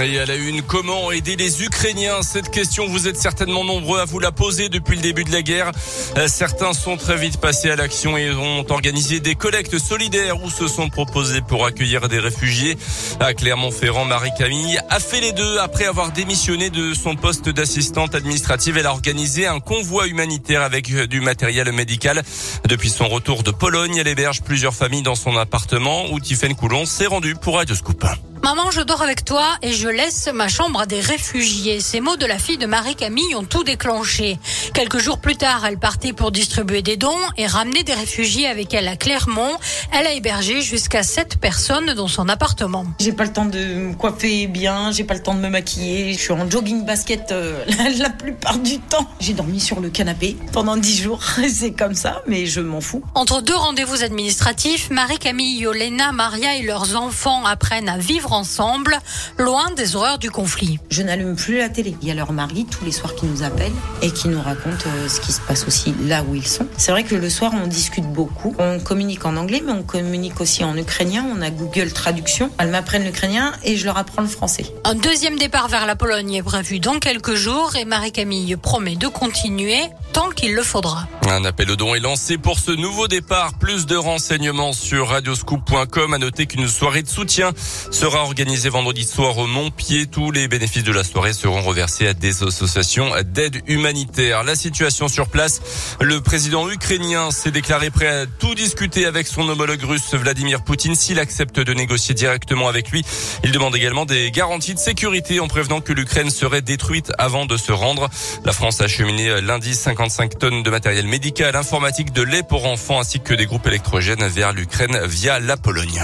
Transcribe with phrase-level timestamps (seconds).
[0.00, 4.06] Et à la une, comment aider les Ukrainiens Cette question, vous êtes certainement nombreux à
[4.06, 5.70] vous la poser depuis le début de la guerre.
[6.16, 10.50] Euh, certains sont très vite passés à l'action et ont organisé des collectes solidaires ou
[10.50, 12.78] se sont proposés pour accueillir des réfugiés.
[13.20, 15.58] À Clermont-Ferrand, Marie-Camille a fait les deux.
[15.58, 20.90] Après avoir démissionné de son poste d'assistante administrative, elle a organisé un convoi humanitaire avec
[21.06, 22.22] du matériel médical.
[22.66, 26.86] Depuis son retour de Pologne, elle héberge plusieurs familles dans son appartement où Tiffaine Coulon
[26.86, 28.04] s'est rendue pour Radio Scoop.
[28.42, 31.78] Maman, je dors avec toi et je laisse ma chambre à des réfugiés.
[31.78, 34.36] Ces mots de la fille de Marie-Camille ont tout déclenché.
[34.74, 38.74] Quelques jours plus tard, elle partait pour distribuer des dons et ramener des réfugiés avec
[38.74, 39.52] elle à Clermont.
[39.92, 42.84] Elle a hébergé jusqu'à sept personnes dans son appartement.
[42.98, 46.12] J'ai pas le temps de me coiffer bien, j'ai pas le temps de me maquiller.
[46.12, 47.64] Je suis en jogging basket euh,
[48.00, 49.06] la plupart du temps.
[49.20, 51.22] J'ai dormi sur le canapé pendant dix jours.
[51.48, 53.04] C'est comme ça, mais je m'en fous.
[53.14, 58.98] Entre deux rendez-vous administratifs, Marie-Camille, Yolena, Maria et leurs enfants apprennent à vivre ensemble,
[59.38, 60.78] loin des horreurs du conflit.
[60.90, 61.96] Je n'allume plus la télé.
[62.02, 63.72] Il y a leur mari tous les soirs qui nous appellent
[64.02, 66.66] et qui nous racontent euh, ce qui se passe aussi là où ils sont.
[66.76, 68.54] C'est vrai que le soir, on discute beaucoup.
[68.58, 71.24] On communique en anglais, mais on communique aussi en ukrainien.
[71.36, 72.50] On a Google Traduction.
[72.58, 74.66] Elles m'apprennent l'ukrainien et je leur apprends le français.
[74.84, 79.08] Un deuxième départ vers la Pologne est prévu dans quelques jours et Marie-Camille promet de
[79.08, 79.80] continuer
[80.12, 81.06] tant qu'il le faudra.
[81.28, 83.54] Un appel au don est lancé pour ce nouveau départ.
[83.58, 86.14] Plus de renseignements sur radioscoop.com.
[86.14, 87.52] À noter qu'une soirée de soutien
[87.90, 90.06] sera organisée vendredi soir au Montpied.
[90.06, 94.44] Tous les bénéfices de la soirée seront reversés à des associations d'aide humanitaire.
[94.44, 95.60] La situation sur place,
[96.00, 100.94] le président ukrainien s'est déclaré prêt à tout discuter avec son homologue russe Vladimir Poutine
[100.94, 103.04] s'il accepte de négocier directement avec lui.
[103.44, 107.56] Il demande également des garanties de sécurité en prévenant que l'Ukraine serait détruite avant de
[107.56, 108.08] se rendre.
[108.44, 113.00] La France a acheminé lundi 55 tonnes de matériel médical, informatique, de lait pour enfants
[113.00, 116.02] ainsi que des groupes électrogènes vers l'Ukraine via la Pologne.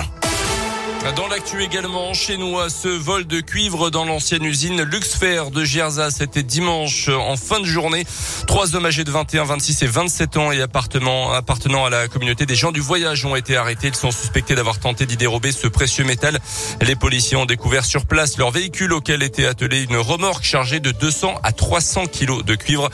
[1.16, 6.10] Dans l'actu également, chez nous, ce vol de cuivre dans l'ancienne usine Luxfer de Gerza,
[6.10, 8.04] c'était dimanche en fin de journée.
[8.46, 12.46] Trois hommes âgés de 21, 26 et 27 ans et appartenant, appartenant à la communauté
[12.46, 13.88] des gens du voyage ont été arrêtés.
[13.88, 16.38] Ils sont suspectés d'avoir tenté d'y dérober ce précieux métal.
[16.82, 20.90] Les policiers ont découvert sur place leur véhicule auquel était attelée une remorque chargée de
[20.90, 22.90] 200 à 300 kilos de cuivre.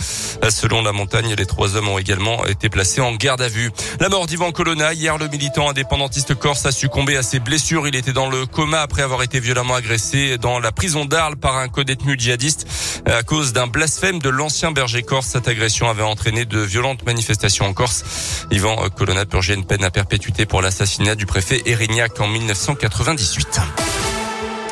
[0.50, 3.72] Selon la montagne, les trois hommes ont également été placés en garde à vue.
[3.98, 4.92] La mort d'Ivan Colonna.
[4.92, 7.88] Hier, le militant indépendantiste corse a succombé à ses blessures.
[7.88, 11.56] Il était dans le coma après avoir été violemment agressé dans la prison d'Arles par
[11.56, 12.66] un co-détenu djihadiste
[13.06, 15.28] à cause d'un blasphème de l'ancien berger corse.
[15.28, 18.46] Cette agression avait entraîné de violentes manifestations en Corse.
[18.50, 23.60] Yvan Colonna purgeait une peine à perpétuité pour l'assassinat du préfet Erignac en 1998.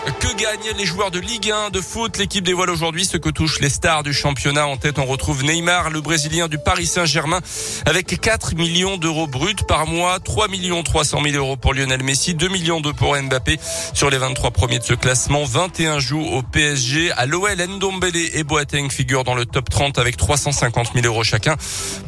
[0.04, 2.18] Que gagnent les joueurs de Ligue 1 de foot?
[2.18, 4.66] L'équipe dévoile aujourd'hui ce que touchent les stars du championnat.
[4.66, 7.38] En tête, on retrouve Neymar, le Brésilien du Paris Saint-Germain,
[7.86, 12.34] avec 4 millions d'euros bruts par mois, 3 millions 300 000 euros pour Lionel Messi,
[12.34, 13.60] 2 millions 2 pour Mbappé.
[13.94, 17.12] Sur les 23 premiers de ce classement, 21 jouent au PSG.
[17.12, 21.54] À l'OL, Ndombele et Boateng figurent dans le top 30 avec 350 000 euros chacun.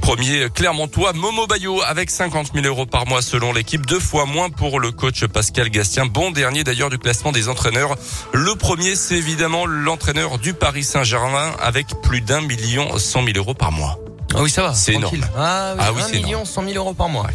[0.01, 4.51] Premier Clermontois, Momo Bayo avec 50 000 euros par mois selon l'équipe, deux fois moins
[4.51, 7.84] pour le coach Pascal Gastien, bon dernier d'ailleurs du classement des entraîneurs.
[8.33, 13.55] Le premier, c'est évidemment l'entraîneur du Paris Saint-Germain avec plus d'un million cent mille euros
[13.55, 13.99] par mois.
[14.35, 14.75] Ah oui, ça va.
[14.75, 15.17] C'est énorme.
[15.37, 17.27] Ah oui, ah oui million cent mille euros par mois.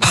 [0.00, 0.06] Ah,